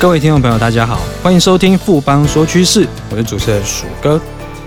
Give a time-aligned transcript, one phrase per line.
[0.00, 4.20] 各位听众朋友，大家好，欢迎收听富邦说趋势，我是主持人鼠哥。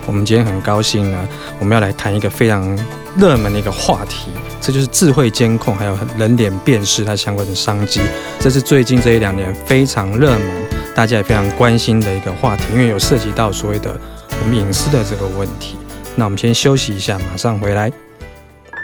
[0.04, 1.26] 我们今天很高兴呢，
[1.58, 2.78] 我们要来谈一个非常
[3.16, 4.28] 热门的一个话题，
[4.60, 8.02] 这就是智慧监控还有人脸辨识它相关的商机。
[8.38, 10.42] 这是最近这一两年非常热门，
[10.94, 13.98] 大家也非常关心的一个话题，因为有涉及到所谓的
[14.42, 15.78] 我们隐私的这个问题。
[16.14, 17.90] 那我们先休息一下，马上回来。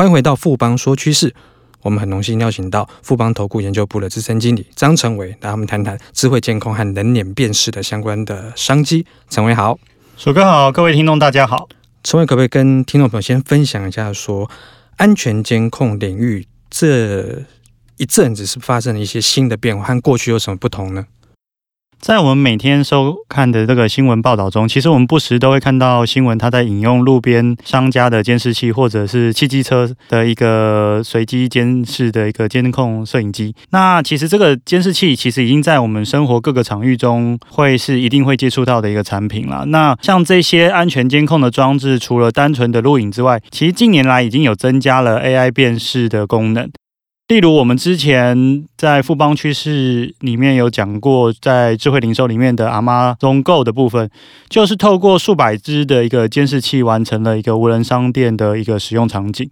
[0.00, 1.34] 欢迎回到富邦说趋势，
[1.82, 9.04] 我们很荣幸邀请到富邦投顾研究部的资深经理张成伟来，我们谈谈智慧监控和人脸辨识的相关的商机。
[9.28, 9.78] 成伟好，
[10.16, 11.68] 鼠哥好，各位听众大家好。
[12.02, 14.50] 成伟可不可以跟听众朋友先分享一下说，说
[14.96, 17.42] 安全监控领域这
[17.98, 21.04] 一阵子是发生了一些新的变化，和过去有什么不同呢？
[22.00, 33.54] 在我们每天收看的这个新闻报道中，其实我们不时都会看到新闻，它在引用路边商家的监视器，或者是汽机车的一个随机监视的一个监控摄影机。
[33.68, 39.66] 那其实这个监视器其实已经在我们生活各个场域中会是一定会接触到的一个产品了。
[39.66, 46.70] 那像这些安全监控的装置，除了单纯的录影之外，其实近年来已经有增加了 AI 辨识的功能。
[47.28, 54.08] 例如，我们之前在富邦趋势里面有讲过，在智慧零售里面的阿妈中购的部分，
[54.48, 59.46] 就是透过数百支的一个监视器，完成了一个无人商店的一个使用场景。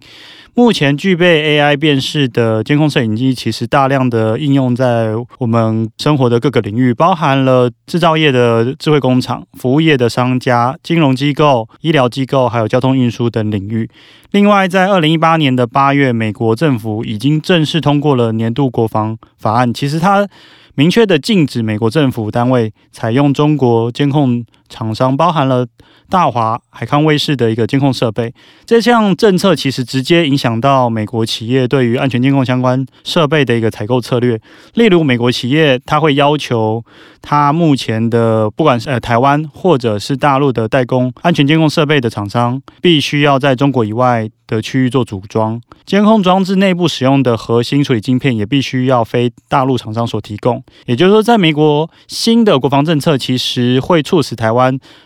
[0.55, 13.87] 目前具备 AI 辨识的监控摄影机，其实大量的应用在我们生活的各个领域，包含了制造业的智慧工厂、服务业的商家、金融机构、医疗机构，还有交通运输等领域。
[14.31, 19.73] 另外，在二零一八年的八月，美国政府已经正式通过了年度国防法案。
[19.73, 20.27] 其实它
[20.75, 25.65] 明确的禁止美国政府单位采用中国监控厂商，包含了。
[26.11, 28.33] 大华、海康威视的一个监控设备，
[28.65, 34.41] 这项政策其实直接影响到美国企业对于安全监控相关设备的一个采购策略。
[34.73, 36.83] 例如，美国企业它会要求
[37.21, 45.61] 它目前的不管是呃台湾或者是大陆的代工安全监控设备的厂商，必须要在中国以外的区域做组装。
[45.85, 50.63] 监控装置内部使用的核心处理晶片也必须要非大陆厂商所提供。
[50.87, 54.58] 也就是说，在美国新的国防政策其实会促使台湾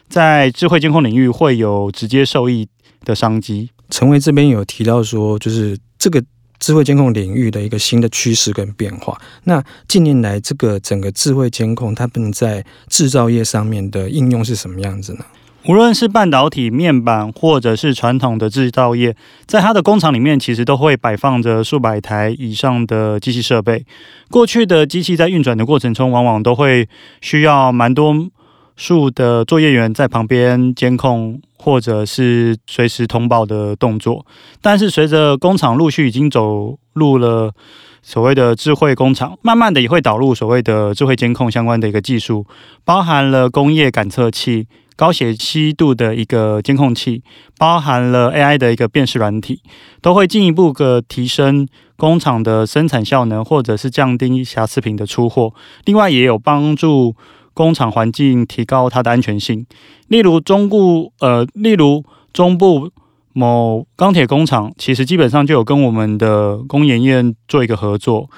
[0.08, 2.68] 在智慧监控领域会有直接受益
[3.04, 3.70] 的商机。
[3.90, 6.24] 陈伟这边有提到说，就是这个
[6.60, 9.20] 智慧监控领域的一个新的趋势跟变化。
[9.44, 15.26] 那近年来，这个整个智慧监控它们在制造业上面的应用是什么样子呢？
[15.66, 19.16] 无论是半导体面板，或者是传统的制造业，
[19.46, 23.86] 在它的工厂里面，其实都会摆放着数百台以上的机器设备。
[24.30, 26.90] 过去的机器在运转的过程中，往往都会
[27.22, 28.14] 需要蛮多。
[28.76, 34.26] 数的作业员在旁边监控，或者是随时通报的动作。
[34.62, 37.54] 但是随着工厂陆续已经走入了
[38.02, 42.46] 所谓的智慧工厂，慢慢的也会导入所谓的智慧监控相关的一个技术，
[42.84, 47.22] 包含了工业感测器、高解析度的一个监控器，
[47.58, 49.62] 包含了 AI 的一个辨识软体，
[50.02, 55.54] 都会进一步的提升工厂的生产效能，或者是降低瑕疵品的出货。
[55.86, 57.16] 另外也有帮助。
[57.54, 59.66] 工厂环境提高它的安全性，
[60.08, 62.90] 例如中部呃，例如中部
[63.34, 68.30] 某钢铁工厂，其实基本上就有跟我们的工研院做一个合作，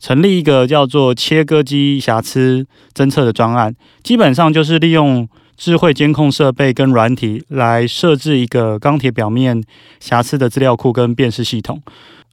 [0.00, 9.62] 成立一个叫做切割机瑕疵侦测的专案，基本上就是利用智慧监控设备跟软体来设置一个钢铁表面
[10.00, 11.80] 瑕疵的资料库跟辨识系统。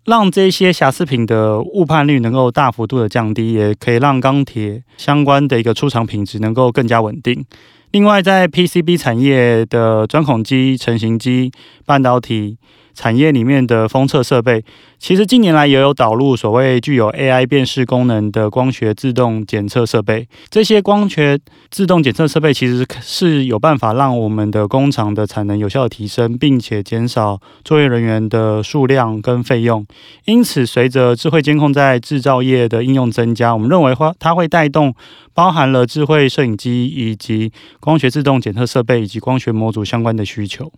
[0.05, 7.45] 让这些瑕疵品的误判率能够大幅度的降低，也可以让钢铁相关的一个出厂品质能够更加稳定。
[7.91, 11.51] 另外，在 PCB 产业的钻孔机、成型机、
[11.85, 12.57] 半导体。
[12.93, 14.63] 产业里面的封测设备，
[14.99, 20.27] 其实近年来也有导入所谓具有 AI 辨识功能的光学自动检测设备。
[20.49, 21.39] 这些光学
[21.69, 29.85] 自动检测设备其实是有办法让我们的工厂的产能有效的提升，并且减少作业人员的数量跟费用。
[30.25, 34.93] 因此，随着智慧监控在制造业的应用增加，我们认为它会带动
[35.33, 40.71] 包含了智慧摄影机以及光学自动检测设备以及光学模组相关的需求。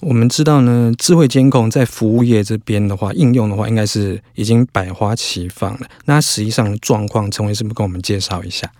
[0.00, 5.88] 我们知道呢，智慧监控在服务业这边的话，应用的话，应该是已经百花齐放了。
[6.04, 8.70] 那实际上的状况，陈伟是不是跟我们介绍一下？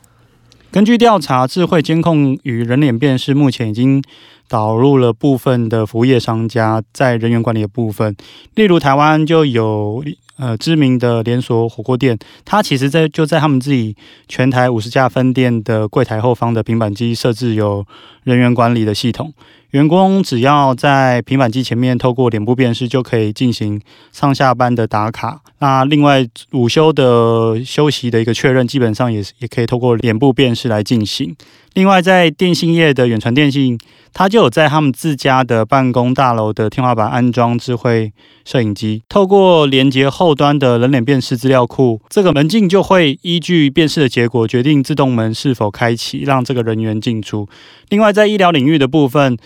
[0.70, 4.02] 根据调查，智慧监控与人脸辨识目前已经
[4.48, 8.14] 导入了部分的服务业商家在人员管理的部分，
[8.54, 10.04] 例如台湾就有
[10.38, 13.94] 呃知名的连锁火锅店，它其实在就在他们自己
[14.26, 17.84] 全台五十家分店的柜台后方的平板机设置有
[18.24, 19.34] 人员管理的系统。
[19.72, 23.78] 员工只要在平板机前面透过脸部辨识，就可以进行
[24.10, 25.42] 上下班的打卡。
[25.58, 31.36] 那另外午休的休息的一个确认，基本上也是也可以透过脸部辨识来进行。
[31.78, 33.78] 另外，在电信业的远传电信，
[34.12, 38.12] 它就有在他们自家的办公大楼的天花板安装智慧
[38.44, 47.48] 摄影机，透过连接后端的人脸辨识资料库，这个门禁就会依据辨识的结果决定自动门是否开启，让这个人员进出。
[47.90, 49.36] 另外，在医疗领域的部分，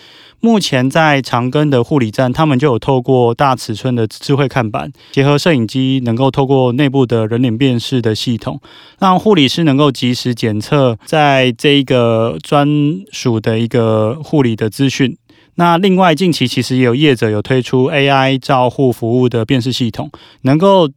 [0.41, 8.59] 目前在长庚的护理站，他们就有透过大尺寸的智慧看板，结合摄影机，能够透过内部的人脸辨识的系统，
[8.99, 12.69] 让护理师能够及时检测在这一个呃专
[13.11, 15.17] 属的一个护理的资讯。
[15.57, 20.11] 那另外，近期其实也有业者有推出 AI 照护服务的辨识系统，
[20.43, 20.89] 能够。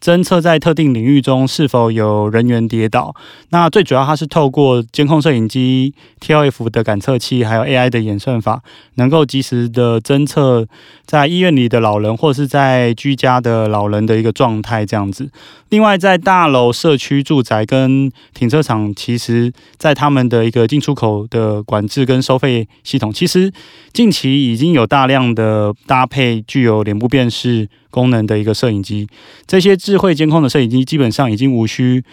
[0.00, 3.14] 侦测在特定领域中是否有人员跌倒，
[3.50, 8.62] 那最主要它是透过监控摄影机、TLF 的感测器，还有 AI 的演算法，
[8.94, 10.66] 能够及时的侦测
[11.04, 15.30] 在医院里的老人或是在居家的老人的一个状态这样子。
[15.70, 23.52] 另外，在大楼、社区、住宅跟停车场，其实在他们的一个进出口的管制跟收费系统，其实
[23.92, 29.06] 近期已经有大量的搭配具有脸部辨识功能的一个摄影机，
[29.46, 32.04] 这些智慧监控的摄影机基本上已经无需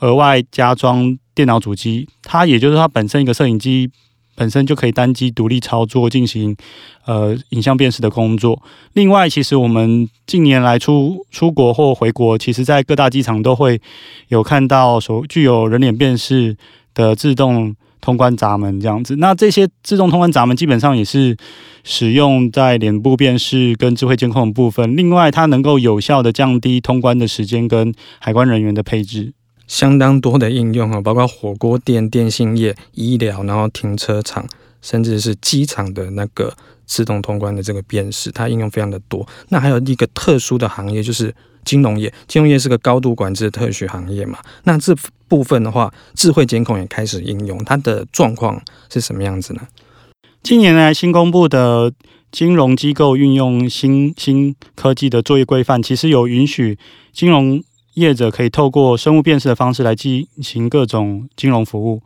[0.00, 3.88] 额外加装电脑主机，它也就是它本身一个摄影机
[4.34, 6.56] 本身就可以单机独立操作进行
[7.04, 8.60] 呃影像辨识的工作。
[8.94, 13.80] 另外，其实我们近年来出出国或回国，其实在各大机场都会
[14.26, 16.56] 有看到所具有人脸辨识
[16.94, 19.16] 的自动通关闸门这样子。
[19.16, 21.36] 那这些自动通关闸门基本上也是。
[21.82, 29.32] 使用在脸部辨识跟智慧监控的部分，另外它能够有效的降低通关的时间跟海关人员的配置，
[29.66, 34.46] 相当多的应用啊，包括火锅店、电信业、医疗，然后停车场，
[34.82, 36.52] 甚至是机场的那个
[36.84, 39.26] 自动通关的这个辨识，它应用非常的多。
[39.48, 41.34] 那还有一个特殊的行业就是
[41.64, 44.94] 金融业，金融业是个高度管制的特许行业嘛，那这
[45.28, 48.60] 部分的话，智慧监控也开始应用，它的状况
[48.92, 49.60] 是什么样子呢？
[50.42, 51.92] 近年来新公布的
[52.32, 56.78] 金融机构运用新新科技的作业规范，其实有允许
[57.12, 57.62] 金融
[57.94, 62.02] 业者可以透过生物辨识的方式来进行各种金融服务。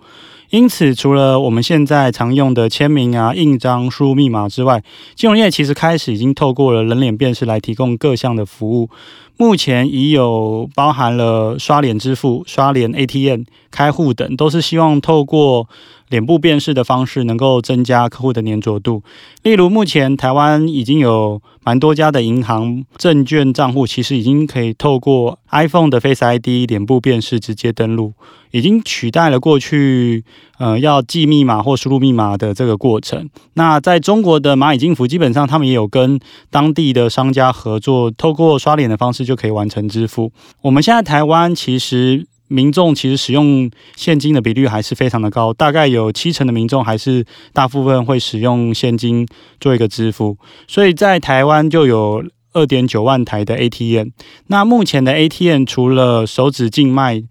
[0.55, 4.85] 因此，除了我们现在常用的签名啊、印章、输入密码之外，
[5.17, 8.89] 金融业其实开始已经透过了人脸辨识来提供各项的服务。
[9.37, 13.43] 目前已有包含了刷脸支付、刷脸 ATM、
[13.73, 15.69] 开户等，都是希望透过
[16.09, 19.03] 脸部辨识的方式，能够增加客户的黏着度。
[19.43, 28.13] 例如，目前台湾已经有蛮多家的银行证券账户，其实已经可以透过 iPhone 的 Face ID 脸部辨识直接登录，
[28.55, 30.25] 已经取代了过去
[30.59, 33.29] 呃要记密码或输入密码的这个过程。
[33.55, 36.21] 那在中国的蚂蚁金服，基本上他们也有跟
[36.51, 40.33] 当地的商家合作，透过刷脸的方式就可以完成支付。
[40.63, 42.27] 我们现在台湾其实。
[42.47, 47.25] 民众其实使用现金的比率还是非常的高，大概有七成的民众还是
[47.55, 49.27] 大部分会使用现金
[49.59, 50.37] 做一个支付，
[50.69, 54.09] 所以在台湾就有二点九万台的 ATM。
[54.49, 57.25] 那目前的 ATM 除了手指静脉。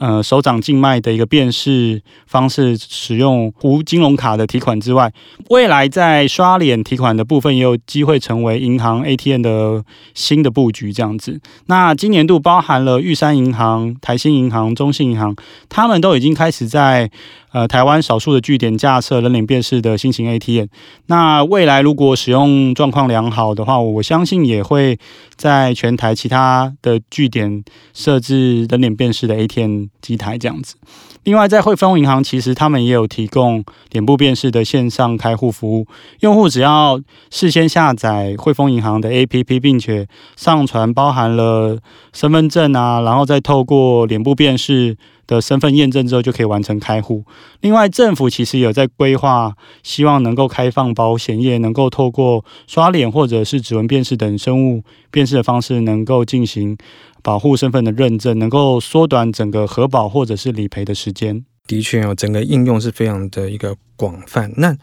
[0.00, 5.12] 呃，手掌静脉的一个辨识方式，使用无金融卡的提款之外，
[5.50, 11.38] 未来在刷脸提款的部分也有机会成为银行 ATM 的新的布局这样子。
[11.66, 15.36] 那今年度包含了玉山银行、台新银行、中信银行，
[15.68, 17.10] 他们都已经开始在。
[17.52, 20.66] 呃，台湾少数的据点架设人脸辨识的新型 ATM，
[21.06, 24.96] 那未来如果使用状况良好的话，我相信也会
[25.34, 30.76] 在全台其他的据点设置人脸辨识的 ATM 机台这样子。
[31.24, 35.86] 另外，在汇丰银行，其实他们也有提供脸部辨识的线上开户服务，
[36.20, 41.78] 用户只要事先下载汇丰银行的 APP，并且上传包含了
[42.12, 44.96] 身份证啊，然后再透过脸部辨识。
[45.34, 47.24] 的身份验证之后就可以完成开户。
[47.60, 56.76] 另外，政府其实有在规划，希望能够开放保险业能够透过刷脸或者是指纹辨识等生物辨识的方式，能够进行
[57.22, 61.44] 保护身份的认证，能够缩短整个核保或者是理赔的时间。
[61.66, 64.52] 的确哦，整个应用是非常的一个广泛。
[64.56, 64.76] 那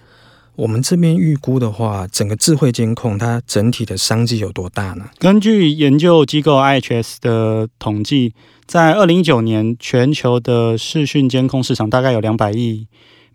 [0.57, 5.05] 我们这边预估的话，整个智慧监控它整体的商机有多大呢？
[5.19, 8.33] 根据研究机构 IHS 的统计，
[8.65, 12.87] 在二零一九年，全球的视讯监控市场大概有两百亿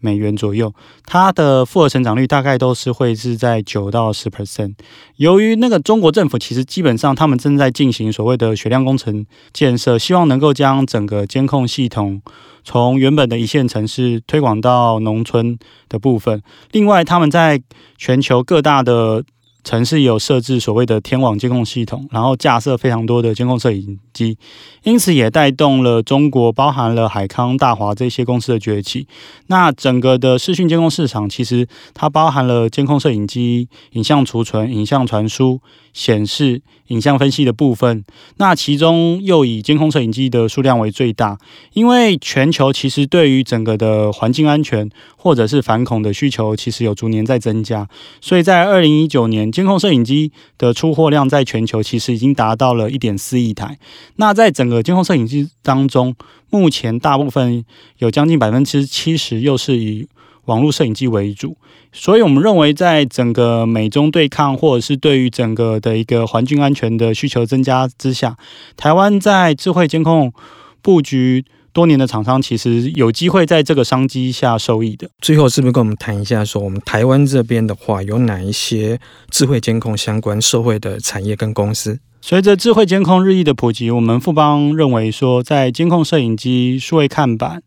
[0.02, 0.74] 美元左右，
[1.06, 4.74] 它的复合成长率大概都是会是在九到十 percent。
[5.16, 12.20] 由于那个中国政府其实基本上他们正在进行所谓的血量工程建设，希望能够将整个监控系统
[12.64, 16.42] 从原本的一线城市推广到农村的部分。
[16.72, 17.62] 另外，他们在
[17.96, 19.24] 全球各大的
[19.64, 24.36] 城市有设置所谓的天网监控系统，然后架设非常多的监控摄影机，
[24.82, 29.06] 因此也带动了中国包含了海康、大华这些公司的崛起。
[29.46, 35.60] 那整个的视讯监控市场，其实它包含了监控摄影机、影像储存、影像传输、
[35.92, 38.04] 显示、影像分析的部分。
[38.36, 41.38] 那其中又以监控摄影机的数量为最大，
[41.74, 47.88] 因为全球其实对于整个的环境安全或者是反恐的需求，其实有逐年在增加。
[48.20, 53.78] 所以在二零一九年，监控摄影机的出货量在全球其实已经达到了一点四亿台。
[54.16, 56.14] 那在整个监控摄影机当中，
[56.50, 57.64] 目前大部分
[57.98, 60.06] 有将近百分之七十又是以
[60.46, 61.56] 网络摄影机为主。
[61.92, 68.36] 所以我们认为，在整个美中对抗或者是对于整个的一个环境安全的需求增加之下，
[68.76, 70.32] 台湾在智慧监控
[70.80, 71.44] 布局。
[71.74, 75.08] 多年的厂商其实有机会在这个商机下受益的。
[75.22, 81.98] 最后，是不是跟我们谈一下，说我们台湾这边的话，有哪一些智慧监控相关社会的产业跟公司？
[82.20, 87.62] 随着智慧监控日益的普及，我们富邦认为说，在监控摄影机、数位看板、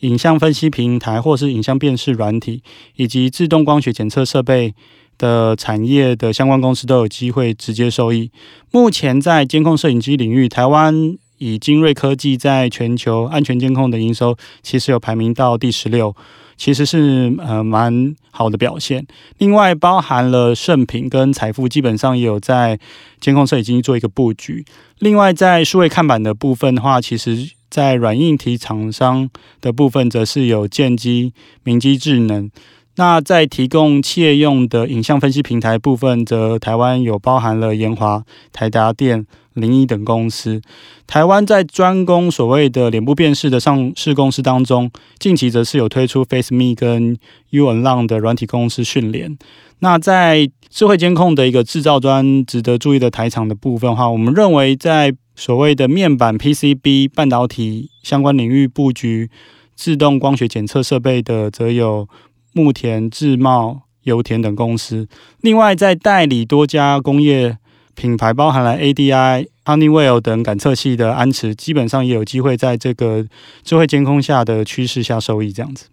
[0.00, 2.62] 影像分析平台，或是影像辨识软体，
[2.96, 4.74] 以及自动光学检测设备
[5.16, 8.30] 的产业的相关公司都有机会直接受益。
[8.70, 11.16] 目前在监控摄影机领域，台湾。
[11.40, 16.12] 以精锐科技在全球安全监控的营收，其实有排名到第十六，
[16.56, 19.06] 其实是呃蛮好的表现。
[19.38, 22.76] 另外，包含了盛品跟财富，基本上也有在
[23.20, 24.64] 监控摄影机做一个布局。
[24.98, 27.48] 另外，在数位看板的部分的话，其实
[27.78, 29.30] 在软硬体厂商
[29.60, 31.32] 的部分，则是有建机、
[31.62, 32.50] 明基智能。
[32.96, 39.26] 那在提供企业用的影像分析平台部分，则台湾有包含了研华、台达电。
[39.54, 40.62] 零一等公司，
[41.04, 47.16] 台湾在专攻所谓的脸部辨识的上市公司当中，近期则是有推出 FaceMe 跟
[47.50, 49.36] YouAlone 的软体公司训练。
[49.80, 59.30] 那在智慧监控的一个制造端值得注意的台厂的部分的话，我们认为在所谓的面板 PCB 半导体相关领域布局
[59.76, 62.08] 自动光学检测设备的，则有
[62.52, 65.06] 木田、智茂、油田等公司。
[65.40, 67.56] 另外，在代理多家工业。
[67.94, 73.26] 品牌包含了 ADI、Honeywell 等感测器的安驰，基本上也有机会在这个
[73.64, 75.52] 智慧监控下的趋势下受益。
[75.52, 75.86] 这样子，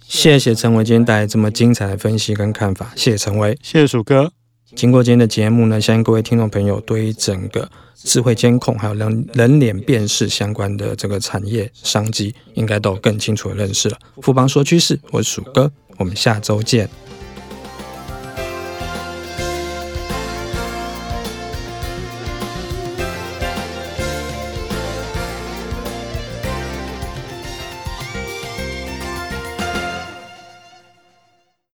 [0.00, 4.35] 谢谢陈伟今天带来这么精彩的分析跟看法，谢谢陈伟，谢谢鼠哥。
[4.76, 13.98] 经过今天的节目呢，相信各位听众朋友对于整个智慧监控还有人人脸辨识相关的这个产业商机，应该都更清楚的认识了。
[14.20, 16.86] 富邦说趋势，我是鼠哥，我们下周见。